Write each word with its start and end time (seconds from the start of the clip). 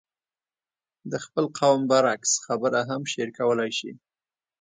د 1.11 1.13
خپل 1.25 1.45
قوم 1.59 1.81
برعکس 1.89 2.31
خبره 2.45 2.79
هم 2.89 3.01
شعر 3.11 3.29
کولای 3.39 3.71
شي. 3.79 3.91